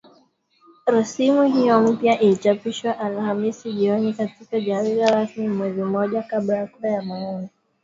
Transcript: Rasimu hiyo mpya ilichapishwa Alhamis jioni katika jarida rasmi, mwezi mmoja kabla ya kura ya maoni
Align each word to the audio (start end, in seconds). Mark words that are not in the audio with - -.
Rasimu 0.85 1.43
hiyo 1.43 1.81
mpya 1.81 2.19
ilichapishwa 2.19 2.99
Alhamis 2.99 3.63
jioni 3.67 4.13
katika 4.13 4.59
jarida 4.59 5.09
rasmi, 5.11 5.47
mwezi 5.47 5.81
mmoja 5.83 6.23
kabla 6.23 6.57
ya 6.57 6.67
kura 6.67 6.89
ya 6.89 7.01
maoni 7.01 7.49